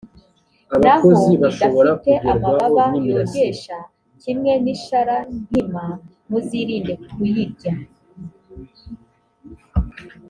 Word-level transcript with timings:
naho 0.81 1.09
idafite 1.35 2.11
amababa 2.31 2.85
yogesha, 3.09 3.77
kimwe 4.21 4.51
n’isharankima, 4.63 5.83
muzirinde 6.29 6.93
kuyirya 7.11 7.73